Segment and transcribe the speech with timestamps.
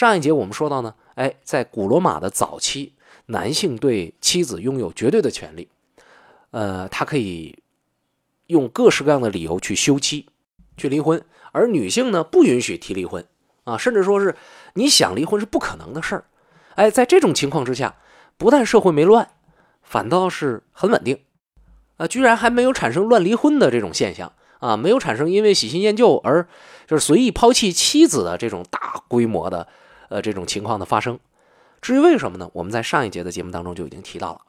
[0.00, 2.94] 上一节我们说到呢，哎，在古罗马的早期，
[3.26, 5.68] 男性对妻子拥有绝对的权利，
[6.52, 7.58] 呃，他可以
[8.46, 10.24] 用各式各样的理由去休妻、
[10.78, 13.22] 去离婚，而女性呢不允许提离婚
[13.64, 14.36] 啊，甚至说是
[14.72, 16.24] 你想离婚是不可能的事儿。
[16.76, 17.96] 哎，在这种情况之下，
[18.38, 19.28] 不但社会没乱，
[19.82, 21.18] 反倒是很稳定，
[21.98, 26.48] 啊，居然还没有产生乱离婚的这种现象啊，没有产生因为喜新厌旧而
[26.86, 29.68] 就是随意抛弃妻子的这种大规模的。
[30.10, 31.18] 呃，这种情况的发生，
[31.80, 32.50] 至于为什么呢？
[32.52, 34.40] 我们在上一节的节目当中就已经提到了。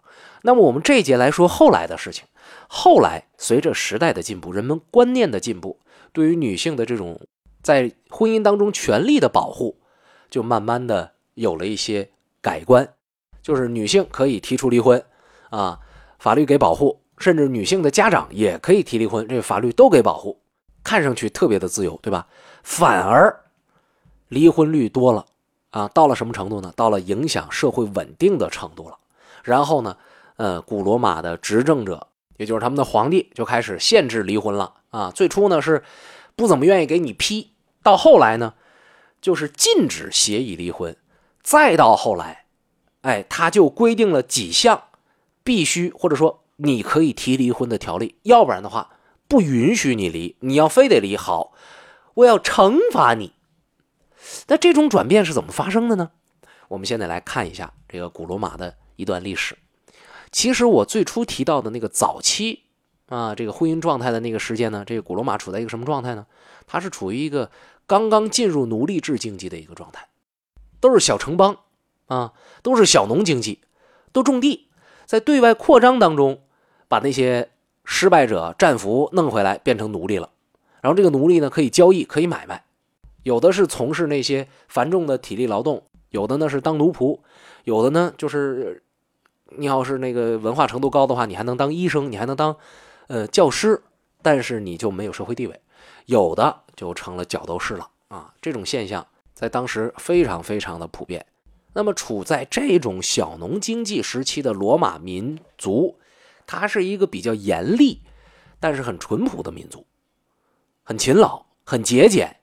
[0.41, 2.25] 那么我们这一节来说后来的事情。
[2.67, 5.79] 后来随着时代的进步，人们观念的进步，
[6.11, 7.21] 对于女性的这种
[7.61, 9.77] 在婚姻当中权利的保护，
[10.29, 12.09] 就慢慢的有了一些
[12.41, 12.93] 改观。
[13.43, 15.03] 就是女性可以提出离婚
[15.51, 15.79] 啊，
[16.17, 20.39] 法律给保护，甚至女性的家长也可以提离婚，这个法律都给保护，
[20.83, 22.27] 看上去特别的自由，对吧？
[22.63, 23.43] 反而
[24.27, 25.25] 离婚率多了。
[25.71, 26.71] 啊，到了什么程度呢？
[26.75, 28.97] 到了影响社会稳定的程度了。
[29.43, 29.97] 然后呢，
[30.35, 34.75] 呃，古罗马的执政者，也就是他们的皇帝，就开始限制离婚了。
[34.91, 35.83] 啊，最初呢是
[36.35, 38.53] 不怎么愿意给你批，到后来呢，
[39.21, 40.95] 就是禁止协议离婚，
[41.41, 42.45] 再到后来，
[43.01, 44.83] 哎，他就规定了几项
[45.43, 48.89] 必须或者说你可以提离婚的条例，要不然的话
[49.29, 50.35] 不允许你离。
[50.41, 51.53] 你要非得离，好，
[52.15, 53.33] 我要惩罚你。
[54.47, 56.11] 那这种转变是怎么发生的呢？
[56.67, 59.57] 我们现在来看一下这个古罗马的一段历史。
[60.31, 62.63] 其实我最初提到的那个早期
[63.07, 66.25] 啊，这个婚姻状态的那个时间呢，这个古罗马处在一个什么状态呢？
[66.65, 67.51] 它是处于一个
[67.85, 70.07] 刚刚进入奴隶制经济的一个状态，
[70.79, 71.57] 都是小城邦
[72.07, 72.31] 啊，
[72.63, 73.59] 都是小农经济，
[74.13, 74.69] 都种地，
[75.05, 76.43] 在对外扩张当中，
[76.87, 77.51] 把那些
[77.83, 80.29] 失败者战俘弄回来变成奴隶了，
[80.79, 82.63] 然后这个奴隶呢可以交易，可以买卖。
[83.23, 87.19] 有的是从事那些繁重的体力劳动，有的呢是当奴仆，
[87.63, 88.83] 有的呢就是
[89.57, 92.55] 你要是那个文化程度高的话，你还能当医生，你还能当
[93.07, 93.81] 呃教师，
[94.21, 95.61] 但是你就没有社会地位。
[96.07, 98.33] 有的就成了角斗士了啊！
[98.41, 101.25] 这种现象在当时非常非常的普遍。
[101.73, 105.99] 那么处在这种小农经济时期的罗马民族，
[106.45, 108.01] 它是一个比较严厉，
[108.59, 109.85] 但是很淳朴的民族，
[110.83, 112.40] 很勤劳，很节俭。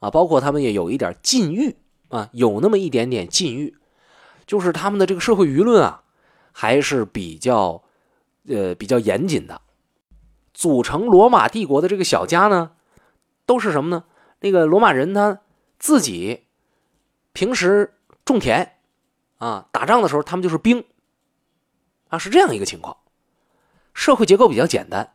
[0.00, 1.76] 啊，包括他们也有一点禁欲
[2.08, 3.76] 啊，有那么一点点禁欲，
[4.46, 6.02] 就是他们的这个社会舆论啊，
[6.52, 7.82] 还是比较，
[8.48, 9.60] 呃，比较严谨的。
[10.54, 12.72] 组成罗马帝国的这个小家呢，
[13.46, 14.04] 都是什么呢？
[14.40, 15.40] 那个罗马人他
[15.78, 16.44] 自己
[17.32, 17.94] 平时
[18.24, 18.76] 种田
[19.38, 20.84] 啊，打仗的时候他们就是兵
[22.08, 22.96] 啊，是这样一个情况。
[23.94, 25.14] 社会结构比较简单，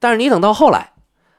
[0.00, 0.94] 但是你等到后来，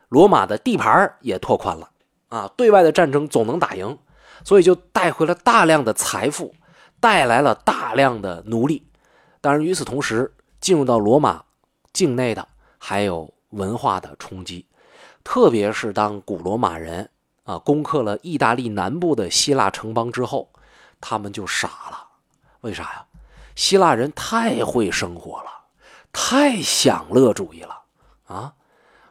[0.08, 1.92] 罗马的地盘也拓宽了。
[2.30, 3.98] 啊，对外的战争总能打赢，
[4.44, 6.54] 所以就带回了大量的财富，
[7.00, 8.88] 带来了大量的奴隶。
[9.42, 11.44] 当然，与此同时，进入到罗马
[11.94, 14.66] 境内的还有文化的冲击，
[15.24, 17.10] 特别是当古罗马人
[17.44, 20.50] 啊攻克了意大利南部的希腊城邦之后，
[21.00, 22.08] 他们就傻了。
[22.62, 23.06] 为啥呀？
[23.56, 25.50] 希腊人太会生活了，
[26.12, 27.82] 太享乐主义了
[28.28, 28.54] 啊！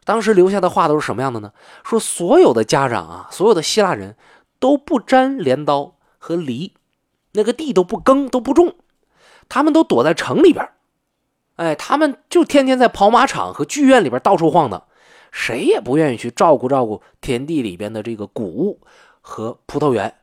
[0.06, 1.52] 当时留下的话都是什么样的呢？
[1.82, 4.16] 说所有的家长啊，所有的希腊人
[4.60, 6.74] 都不沾镰刀和犁，
[7.32, 8.76] 那个地都不耕都不种，
[9.48, 10.70] 他们都躲在城里边
[11.56, 14.84] 哎，他们就天天在跑马场和剧院里边到处晃荡，
[15.32, 18.80] 谁也不愿意去照顾照顾田地里边的这个谷物
[19.20, 20.14] 和葡萄园。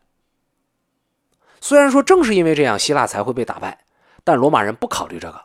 [1.60, 3.84] 虽然说正是因为这样，希腊才会被打败，
[4.24, 5.42] 但罗马人不考虑这个，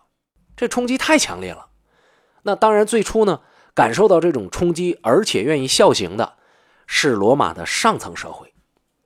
[0.57, 1.67] 这冲击太强烈了。
[2.43, 3.41] 那当然，最初呢。
[3.79, 6.33] 感受到这种冲击，而且愿意效行的，
[6.89, 8.53] 是罗马的上层社会，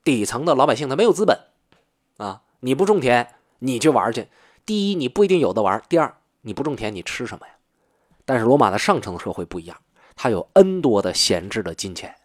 [0.02, 1.38] 底层的老百姓他没有资本，
[2.16, 4.28] 啊，你不种田你去玩去，
[4.64, 7.52] 第一你不一定有的玩，第二你不种田你吃什么呀？
[8.24, 9.76] 但是罗马的上层社会不一样，
[10.16, 12.16] 他有 N 多的闲置的金钱，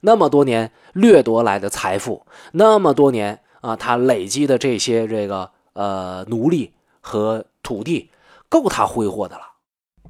[0.00, 8.10] 那么多年掠夺来的财富，那么多年啊，他累积的这些这个呃奴隶和土地，
[8.48, 9.47] 够他挥霍的了。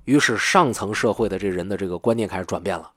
[0.08, 2.90] 于是，上层社会的这人的这个观念开始转变了，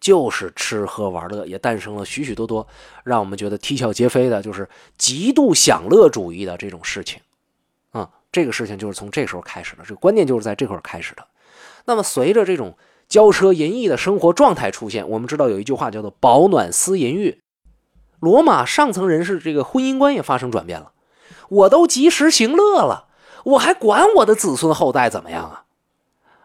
[0.00, 2.66] 就是吃喝玩乐，也诞生了许许多多
[3.04, 4.66] 让我们觉得啼笑皆非的，就是
[4.96, 7.20] 极度享乐主义的这种事情。
[7.90, 11.26] 啊，这个事情就是从这时候开始的，这个观念就是在这块开始的。
[11.84, 12.78] 那么，随着这种
[13.10, 17.42] 骄奢淫逸的生活状态出现，我们知道有一句话叫做“饱暖思淫欲”。
[18.20, 20.92] 罗马上层人士这个婚姻观也发生转变了，
[21.50, 23.08] 我都及时行乐了，
[23.44, 25.63] 我还管我的子孙后代怎么样啊？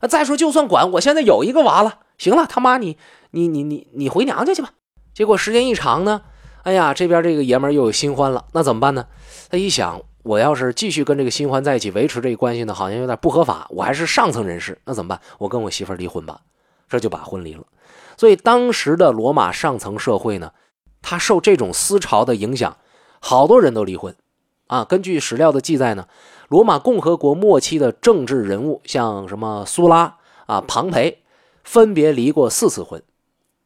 [0.07, 2.97] 再说，就算管，我现在有一个娃了，行了，他妈你
[3.31, 4.71] 你你你你回娘家去吧。
[5.13, 6.21] 结果时间一长呢，
[6.63, 9.05] 哎呀，这边这个爷们又有新欢了，那怎么办呢？
[9.49, 13.67] 他一想，我要是继续跟这个新欢在一起维持这个关系呢，好像有点不合法。
[13.71, 15.19] 我还是上层人士，那怎么办？
[15.37, 16.39] 我跟我媳妇儿离婚吧，
[16.87, 17.63] 这就把婚离了。
[18.15, 20.51] 所以当时的罗马上层社会呢，
[21.01, 22.77] 他受这种思潮的影响，
[23.19, 24.15] 好多人都离婚。
[24.67, 26.07] 啊，根据史料的记载呢，
[26.49, 30.17] 罗马共和国末期的政治人物，像什么苏拉
[30.47, 31.23] 啊、庞培，
[31.63, 33.01] 分别离过四次婚。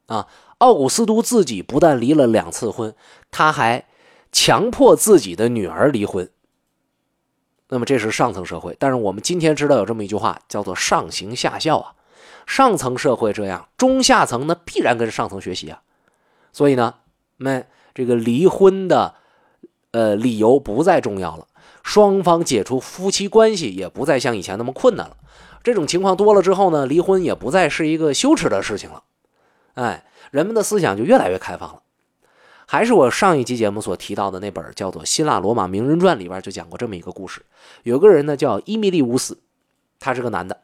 [0.08, 0.28] 啊，
[0.60, 2.94] 奥古斯都自己不但离了两次婚，
[3.32, 3.86] 他还
[4.32, 6.30] 强迫自己的女儿离婚。
[7.70, 11.96] 那么这是上层社会，但是我们今天知道有这么一句话，叫做“上行下效”啊。
[12.46, 15.82] 上层社会这样，中下层呢必然跟上层学习啊。
[16.52, 16.96] 所以呢，
[17.38, 17.64] 那
[17.96, 19.16] 这个离婚的。
[19.94, 21.46] 呃，理由不再重要了，
[21.84, 25.18] 双方解除夫妻关系也不再像以前那么困难了。
[25.62, 29.04] 这种情况多了之后呢，离婚也不再是一个羞耻的事情了。
[29.76, 31.82] 哎，人们的思想就越来越开放了。
[32.66, 37.46] 还是我上一集节目所提到的那本叫做《希腊罗马名人传》里边就讲过这么一个故事。
[37.84, 39.38] 有个人呢叫伊米利乌斯，
[40.00, 40.62] 他是个男的，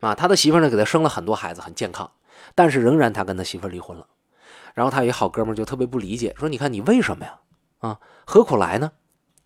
[0.00, 2.10] 啊，他的媳妇呢给他生了很多孩子，很健康，
[2.54, 4.06] 但是仍然他跟他媳妇离婚了。
[4.74, 7.40] 然后他一好哥们就特别不理解，说：“你看你为什么呀？”
[7.80, 8.92] 啊，何苦来呢？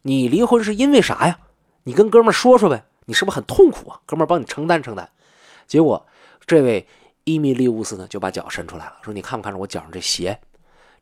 [0.07, 1.41] 你离婚是因为啥呀？
[1.83, 2.85] 你跟哥们说说呗。
[3.07, 4.01] 你是不是很痛苦啊？
[4.07, 5.11] 哥们帮你承担承担。
[5.67, 6.07] 结果
[6.47, 6.87] 这位
[7.25, 10.41] 伊米利乌斯呢，就把脚伸出来了，说：“你看不看着我脚上这鞋？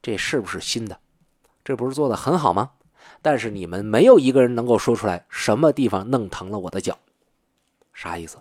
[0.02, 0.98] 这是不是新的？
[1.62, 2.70] 这不是做的很好吗？
[3.20, 6.98] 但是你们没有一个人能够说出来什么地方弄疼了我的脚，
[7.92, 8.38] 啥意思？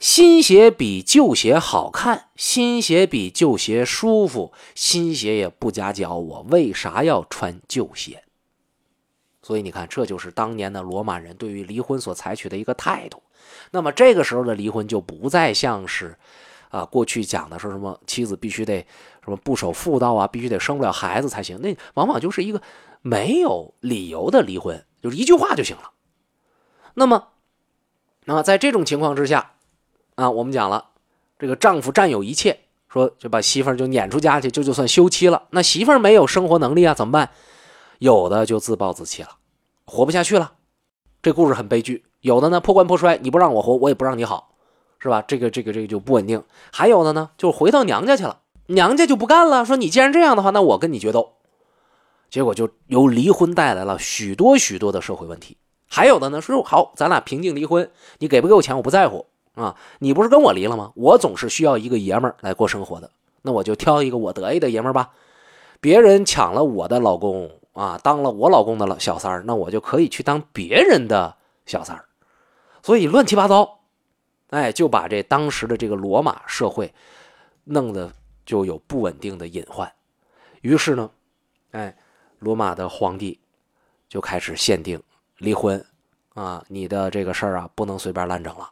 [0.00, 8.24] 新鞋比旧鞋好看，新鞋比旧鞋舒服，新鞋也不夹脚，我为啥要穿旧鞋？”
[9.42, 13.20] 所以你看，这就是当年的罗马人对于离婚所采取的一个态度。
[13.72, 16.16] 那么这个时候的离婚就不再像是，
[16.70, 18.86] 啊，过去讲的说什么妻子必须得
[19.24, 21.60] 什么不守妇道啊，必须得生不了孩子才行。
[21.60, 22.62] 那往往就是一个
[23.00, 25.90] 没有理由的离婚，就是一句话就行了。
[26.94, 27.28] 那么，
[28.26, 29.54] 那么在这种情况之下，
[30.14, 30.90] 啊，我们讲了，
[31.38, 35.48] 这个丈夫占有一切，说就把媳妇儿就撵出家去，就就算休妻了。
[35.50, 37.30] 那媳妇儿没有生活能力啊，怎么办？
[38.02, 39.28] 有的就自暴自弃了，
[39.84, 40.54] 活不下去了，
[41.22, 42.04] 这故事很悲剧。
[42.20, 44.56] 有的呢破罐破摔，你不让我活，我也不让你好，
[44.98, 45.22] 是吧？
[45.22, 46.42] 这个这个这个就不稳定。
[46.72, 51.34] 还有的呢，就回到娘家去了，娘家就不干了，说你既然这样的话，那我跟你决斗。
[52.28, 55.56] 结果就由离婚带来了许多许多的社会问题。
[55.86, 57.88] 还有的呢，说好，咱俩平静离婚，
[58.18, 60.90] 你给不给我钱我不在乎啊，你不是跟我离了吗？
[60.96, 63.08] 我总是需要一个爷们儿来过生活的，
[63.42, 65.10] 那我就挑一个我得意的爷们儿吧。
[65.80, 67.48] 别人抢了我的老公。
[67.72, 72.04] 啊，当了我老公的了小三儿，那我就可以去当别人的小三儿，
[72.82, 73.80] 所以乱七八糟，
[74.50, 76.92] 哎，就把这当时的这个罗马社会
[77.64, 78.12] 弄得
[78.44, 79.90] 就有不稳定的隐患。
[80.60, 81.10] 于是呢，
[81.70, 81.96] 哎，
[82.40, 83.40] 罗马的皇帝
[84.06, 85.02] 就开始限定
[85.38, 85.82] 离婚
[86.34, 88.70] 啊，你的这个事儿啊不能随便乱整了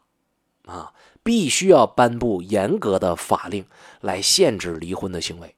[0.67, 0.93] 啊，
[1.23, 3.65] 必须要颁布严格的法令
[4.03, 5.57] 来限制离婚的行为。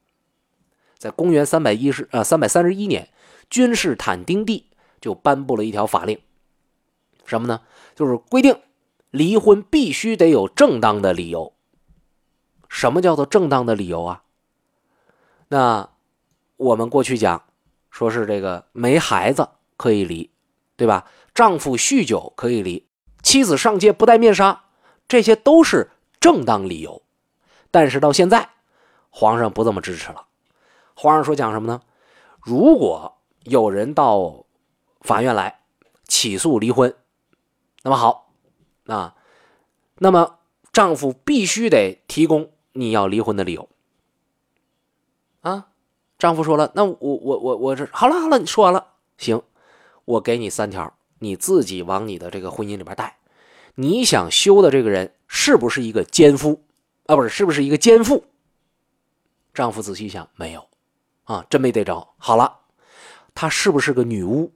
[0.97, 3.09] 在公元三百一十呃三百三十一年。
[3.53, 6.19] 君士坦丁帝就颁布了一条法令，
[7.27, 7.61] 什么呢？
[7.95, 8.59] 就是规定
[9.11, 11.53] 离婚必须得有正当的理由。
[12.71, 14.23] 什么叫做正当的理由啊？
[15.49, 15.91] 那
[16.57, 17.45] 我们过去讲，
[17.91, 19.47] 说是这个没孩子
[19.77, 20.31] 可以离，
[20.77, 21.07] 对吧？
[21.35, 22.89] 丈夫酗酒可以离，
[23.23, 24.65] 妻子上街不戴面纱，
[25.07, 27.03] 这些都是正当理由。
[27.71, 28.49] 但是到现在，
[29.11, 30.25] 皇上不这么支持了。
[30.95, 31.83] 皇上说讲什么呢？
[32.41, 34.47] 如果有人到
[35.01, 35.61] 法院来
[36.07, 36.95] 起诉离婚，
[37.83, 38.33] 那么好
[38.87, 39.17] 啊，
[39.99, 40.39] 那么
[40.73, 43.69] 丈夫必须得提供你要离婚的理由
[45.41, 45.69] 啊。
[46.19, 49.43] 丈夫说了，那我我我我这好了好了，你说完了，行，
[50.05, 53.19] 我给你三条，你自己往你的这个婚姻里边带。
[53.75, 56.63] 你想休的这个人是不是一个奸夫
[57.07, 57.17] 啊？
[57.17, 58.25] 不是，是不是一个奸妇？
[59.53, 60.69] 丈夫仔细想，没有
[61.25, 62.09] 啊，真没逮着。
[62.19, 62.61] 好了。
[63.35, 64.53] 她是不是个女巫？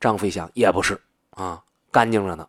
[0.00, 1.00] 张飞想，也不是
[1.30, 2.48] 啊，干净着呢。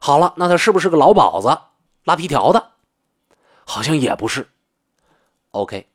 [0.00, 1.58] 好了，那她是不是个老鸨子，
[2.04, 2.72] 拉皮条的？
[3.64, 4.48] 好像也不是。
[5.52, 5.86] OK，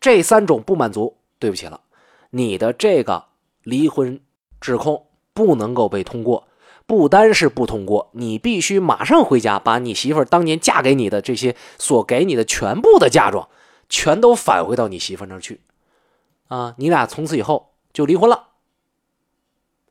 [0.00, 1.80] 这三种不满足，对不起了，
[2.30, 3.26] 你的这个
[3.62, 4.20] 离婚
[4.60, 6.48] 指控不能够被通过。
[6.86, 13.46] 不单是不通过，你必须马上回家，把你媳妇当年嫁给你的这些所给你的全部的嫁妆，
[13.90, 15.60] 全都返回到你媳妇那儿去。
[16.48, 18.48] 啊，你俩从此以后就离婚了。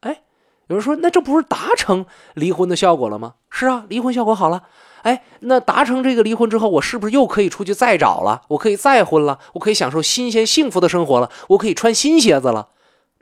[0.02, 0.22] 哎，
[0.68, 3.36] 有人说，那这不是达成离婚的效果了吗？
[3.50, 4.64] 是啊，离婚效果好了。
[5.04, 8.42] 哎，那达成这个离婚之后，我是不是又可以出去再找了？
[8.50, 9.40] 我可以再婚了？
[9.54, 11.32] 我可以享受新鲜幸福的生活了？
[11.50, 12.70] 我可以穿新鞋子了？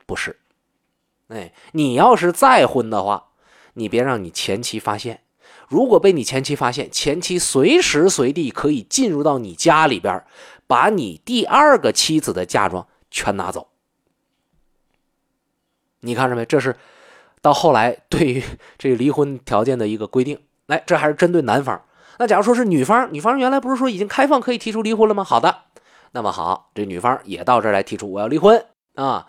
[0.06, 0.40] 不是，
[1.28, 3.26] 哎，你要是再婚的话，
[3.74, 5.20] 你别让你前妻发现。
[5.68, 10.24] 如果被你前妻发现，前妻随时随地可以进入到你家里边，
[10.66, 13.68] 把你第二个妻子的嫁妆全拿走。
[16.00, 16.44] 你看着没？
[16.44, 16.76] 这是
[17.40, 18.44] 到后来对于
[18.76, 20.38] 这离婚条件的一个规定。
[20.66, 21.80] 来，这还是针对男方。
[22.18, 25.24] 那假如说是女方，女方原来不是说已经开放可以提出离婚了吗？
[25.24, 25.62] 好的，
[26.12, 29.26] 那么好，这女方也到这儿来提出我要离婚啊。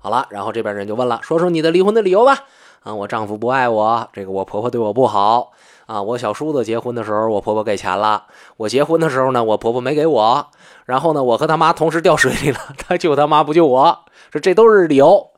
[0.00, 2.44] 好了，然后这边人就问了，说说你的离婚的理由吧。
[2.82, 5.52] 啊，我丈夫不爱我，这个我婆婆对我不好。
[5.86, 8.26] 啊，我小叔子结婚的时候，我婆婆给钱了。
[8.58, 10.50] 我结婚的时候呢，我婆婆没给我。
[10.88, 15.30] 然后呢，我和他妈同时掉水里了，他救他妈不救我，说这都是理由。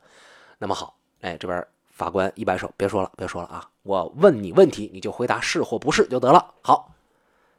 [0.57, 3.67] 那么好，哎，这边法官一摆手，别说了，别说了啊！
[3.83, 6.53] 我问你问题，你就回答是或不是就得了。
[6.61, 6.93] 好，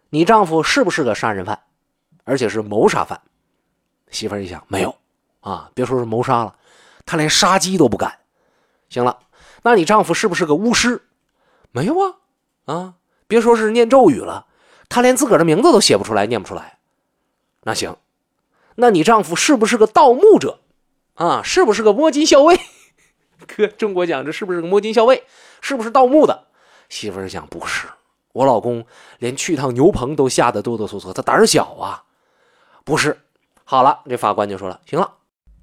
[0.09, 1.65] 你丈夫是不是个杀人犯，
[2.25, 3.21] 而且是谋杀犯？
[4.09, 4.97] 媳妇一想，没有
[5.41, 6.57] 啊，别说是谋杀了，
[7.05, 8.21] 他连杀鸡都不敢。
[8.89, 9.19] 行了，
[9.63, 11.03] 那你丈夫是不是个巫师？
[11.71, 12.15] 没有啊。
[12.65, 12.95] 啊，
[13.27, 14.47] 别说是念咒语了，
[14.89, 16.79] 他连自个儿的名字都写不出来，念不出来。
[17.65, 17.97] 那行，
[18.77, 20.61] 那你丈夫是不是个盗墓者？
[21.15, 22.59] 啊，是不是个摸金校尉？
[23.47, 25.25] 哥，中国讲这是不是个摸金校尉？
[25.61, 26.47] 是不是盗墓的？
[26.89, 27.89] 媳妇儿讲不是，
[28.33, 28.87] 我老公
[29.19, 32.05] 连去趟牛棚都吓得哆哆嗦嗦，他胆儿小啊。
[32.85, 33.21] 不是，
[33.65, 35.15] 好了，这法官就说了，行了，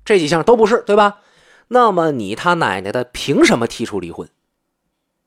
[0.05, 1.19] 这几项都不是，对吧？
[1.67, 4.29] 那么你他奶奶的凭什么提出离婚？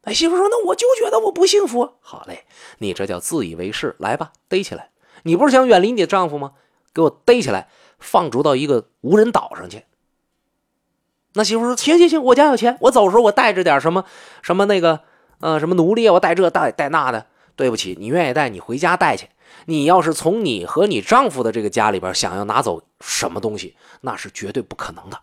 [0.04, 2.44] 哎，媳妇说：“那我就觉得我不幸福。”好嘞，
[2.78, 3.94] 你这叫自以为是。
[3.98, 4.90] 来吧，逮起来！
[5.22, 6.52] 你不是想远离你的丈夫吗？
[6.94, 9.84] 给我逮起来，放逐到一个无人岛上去。
[11.34, 14.04] 那媳妇说：“行行行，我家有钱，我走时候我带着点什么
[14.42, 15.00] 什么那个，
[15.40, 17.26] 呃，什么奴隶，我带这带带那的。
[17.56, 19.28] 对不起，你愿意带，你回家带去。
[19.66, 25.20] 你要是从你和你丈夫的这个家里边想要拿走什么东西，那是绝对不可能的。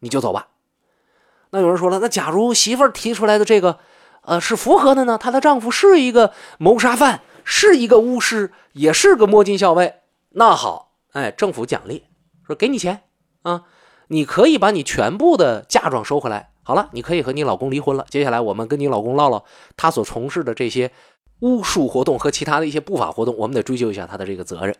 [0.00, 0.48] 你就走吧。”
[1.50, 3.78] 那有人说了，那假如媳妇提出来的这个，
[4.22, 5.18] 呃，是符合的呢？
[5.18, 10.00] 她的丈夫是一个谋杀犯，是一个巫师，也是个摸金校尉。
[10.30, 12.04] 那好，哎，政府奖励，
[12.46, 13.02] 说给你钱
[13.42, 13.64] 啊，
[14.08, 16.52] 你可以把你全部的嫁妆收回来。
[16.62, 18.06] 好了，你可以和你老公离婚了。
[18.08, 19.44] 接下来我们跟你老公唠唠
[19.76, 20.92] 他所从事的这些
[21.40, 24.76] 巫术活动和其他的一些不法活动，我们得追究一下他的这个责任。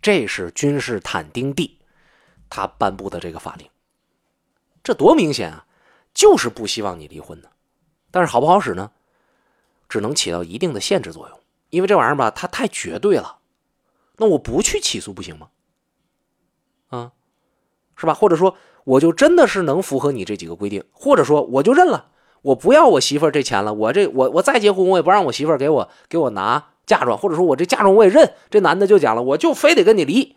[0.00, 1.78] 这是君士坦丁帝
[2.48, 3.68] 他颁布的这个法令。
[4.82, 5.66] 这多明显啊，
[6.14, 7.48] 就是不希望你离婚呢。
[8.10, 8.90] 但是好不好使呢？
[9.94, 11.38] 只能起到一定的限制作用，
[11.70, 13.38] 因为这玩意儿吧，它太绝对了。
[14.16, 15.50] 那我不去起诉不行吗？
[16.88, 17.12] 啊，
[17.94, 18.12] 是吧？
[18.12, 22.08] 或者说，我就真的是能符合你这几个规定，或者说我就认了，
[22.42, 23.72] 我不要我媳妇儿这钱了。
[23.72, 28.34] 我这我我再结婚，我也不让我媳妇儿给我给我拿嫁妆，或者说我这嫁妆我也认。
[28.50, 30.36] 这男的就讲了，我就非得跟你离。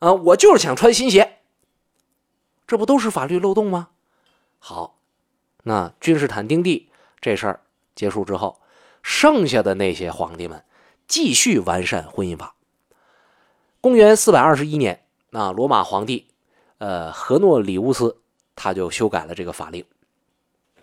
[0.00, 1.38] 啊，我就是想穿新鞋。
[2.66, 3.90] 这不都是法律漏洞吗？
[4.58, 4.98] 好，
[5.62, 6.88] 那君士坦丁帝
[7.20, 7.60] 这事儿
[7.96, 8.60] 结束之后，
[9.02, 10.62] 剩下的那些皇帝们
[11.08, 12.54] 继续完善婚姻法。
[13.80, 16.28] 公元四百二十一年，那罗马皇帝，
[16.78, 18.18] 呃，何诺里乌斯
[18.54, 19.84] 他就修改了这个法令，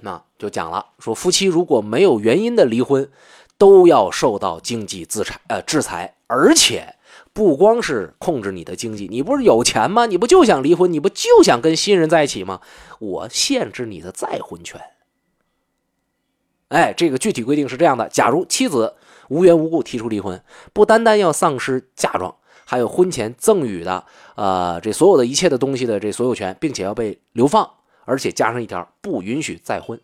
[0.02, 3.10] 那就讲了，说夫妻如果没有原因的离婚，
[3.58, 6.96] 都要受到经济制裁，呃，制裁，而且。
[7.32, 10.06] 不光是控制你的经济，你不是有钱吗？
[10.06, 10.94] 你不就想离婚？
[10.94, 12.62] 你不就想跟新人在一起吗？
[13.00, 14.80] 我限制你的再婚权。
[16.74, 18.96] 哎，这个具体规定是这样的：假如妻子
[19.30, 24.04] 无缘无故提出离婚，不单单要丧失嫁妆，还有婚前赠与的，
[24.36, 27.70] 呃，这所有的一切的东西的这所有权，并且要被流放，
[28.06, 30.00] 而且加上一条，不允许再婚。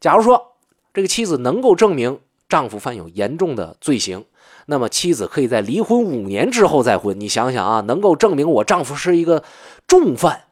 [0.00, 0.54] 假如说
[0.94, 2.18] 这个妻子能够证明
[2.48, 4.24] 丈夫犯有严重的罪行。
[4.66, 7.18] 那么妻子可以在离婚五年之后再婚。
[7.18, 9.42] 你想想啊，能够证明我丈夫是一个
[9.88, 10.44] 重犯，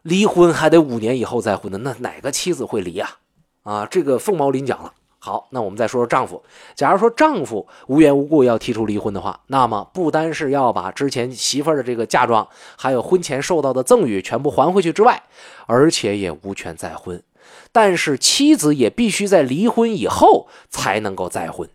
[0.00, 3.18] 离婚还得五年以后再婚的，那哪个妻子会离啊？
[3.62, 4.92] 啊，这个凤毛麟角了。
[5.18, 6.42] 好，那我们再说说丈夫。
[6.74, 15.22] 假如说丈夫无缘无故要提出离婚的话，那么不单是要把之前媳妇的这个嫁妆，还有婚前受到的赠与全部还回去之外，
[15.66, 17.22] 而且也无权再婚。
[17.70, 21.70] 但是妻子也必须在离婚以后才能够再婚。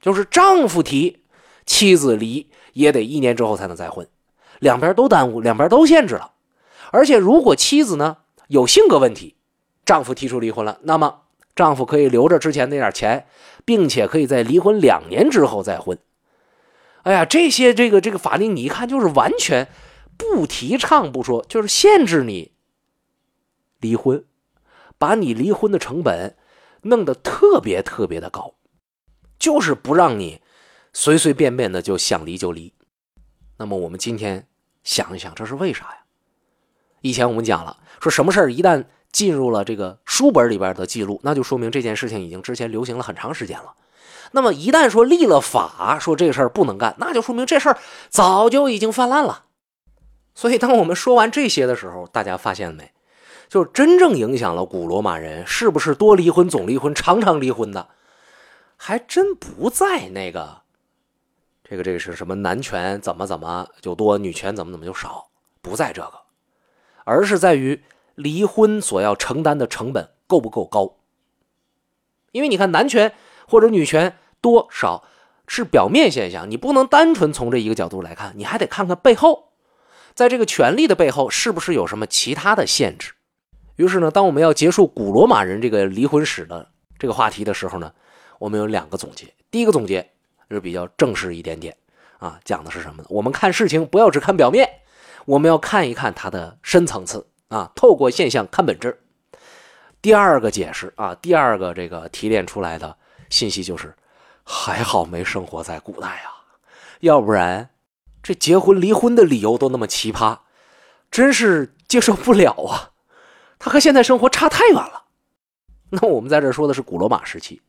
[0.00, 1.24] 就是丈夫提，
[1.66, 4.08] 妻子离也得一年之后才能再婚，
[4.60, 6.32] 两边都耽误，两边都限制了。
[6.90, 8.16] 而且如果妻子呢
[8.48, 9.36] 有性格问题，
[9.84, 11.22] 丈夫提出离婚了，那么
[11.54, 13.26] 丈夫可以留着之前那点钱，
[13.64, 15.98] 并且可以在离婚两年之后再婚。
[17.02, 19.68] 哎呀，这些这个这个法令你一看就是完全
[20.16, 22.52] 不提倡不说，就是限制你
[23.80, 24.24] 离婚，
[24.98, 26.36] 把你离婚的成本
[26.82, 28.54] 弄得特别特别的高，
[29.38, 30.40] 就是不让你
[30.92, 32.72] 随随便便的就想离就离。
[33.58, 34.46] 那么我们今天
[34.84, 35.98] 想一想，这是为啥呀？
[37.00, 43.74] 以前我们讲了，说什么事儿一旦进入了这个书本里边的记录，那就说明这件事情已经之前流行了很长时间了。
[44.32, 47.78] 那么一旦说立了法，说这个事儿不能干，那就说明这事儿
[48.08, 49.44] 早就已经泛滥了。
[50.34, 52.90] 所以，当我们说完这些的时候，大家发现没？
[53.50, 57.88] 就是真正影响了古罗马人是不是多离婚、总离婚、常常离婚的，
[58.78, 60.62] 还真不在那个
[61.62, 65.28] 这个这个是什么男权怎么怎么就多，女权怎么怎么就少，
[65.60, 66.14] 不在这个，
[67.04, 67.78] 而是在于
[68.14, 70.96] 离婚所要承担的成本够不够高。
[72.32, 73.12] 因为你看，男权
[73.46, 75.04] 或者女权多少
[75.46, 79.52] 是表面现象，你不能单纯从这一个角度来看，你还得看看背后，
[80.14, 83.12] 在这个权利的背后是不是有什么其他的限制。
[83.76, 87.92] 于是呢，当我们要结束古罗马人这个离婚史的这个话题的时候呢，
[88.38, 89.26] 我们有两个总结。
[89.50, 90.10] 第一个总结
[90.50, 91.76] 是比较正式一点点
[92.18, 93.08] 啊，讲的是什么呢？
[93.10, 94.68] 我们看事情不要只看表面，
[95.26, 98.98] 我们要看一看它的深层次啊，透过现象看本质。
[100.00, 102.96] 第二个解释啊，第二个这个提炼出来的
[103.28, 103.94] 信息就是，
[104.42, 106.32] 还好没生活在古代啊，
[107.00, 107.68] 要不然
[108.22, 110.38] 这结婚离婚的理由都那么奇葩，
[111.10, 112.90] 真是接受不了啊。
[113.58, 115.04] 它和现在生活差太远了。
[115.90, 117.60] 那我们在这说的是古罗马时期。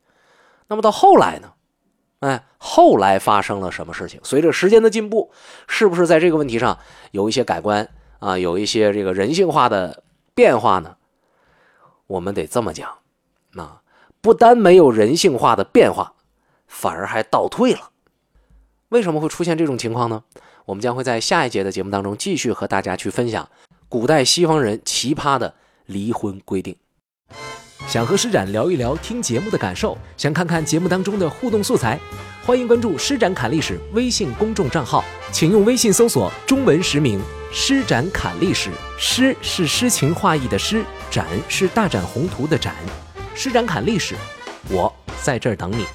[0.67, 1.53] 那么到后来呢？
[2.21, 4.19] 哎，后来发生了什么事情？
[4.23, 5.31] 随着时间的进步，
[5.67, 6.79] 是不是在这个问题上
[7.11, 7.87] 有一些改观
[8.23, 8.37] 啊？
[8.37, 10.03] 有一些这个人性化的
[10.33, 10.95] 变化呢？
[12.07, 12.89] 我们得这么讲，
[13.53, 13.81] 那
[14.21, 16.13] 不单没有人性化的变化，
[16.67, 17.91] 反而还倒退了。
[18.89, 20.23] 为什么会出现这种情况呢？
[20.65, 23.49] 我们将会在下一节的节目当中继续和大家去分享
[23.89, 25.55] 古代西方人奇葩的。
[25.85, 26.73] 离婚规定。
[27.87, 31.99] 想和施展聊一聊听节目的感受，想看看节目当中的互动素材，
[32.45, 35.03] 欢迎关注“施展侃历史”微信公众账号，
[35.33, 37.19] 请用微信搜索中文实名
[37.53, 38.71] “施展侃历史”。
[38.99, 42.75] 诗是诗情画意的诗，展是大展宏图的展。
[43.35, 44.15] 施展侃历史，
[44.69, 45.85] 我在这儿等你。